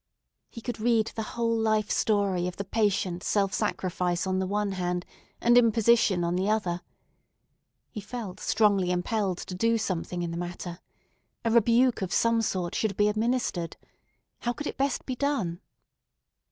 [0.49, 4.71] He could read the whole life story of the patient self sacrifice on the one
[4.71, 5.05] hand
[5.39, 6.81] and imposition on the other.
[7.91, 10.79] He felt strongly impelled to do something in the matter.
[11.45, 13.77] A rebuke of some sort should be administered.
[14.39, 15.61] How could it best be done?